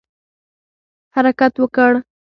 حرکت 1.15 1.53
وکړ. 1.59 1.93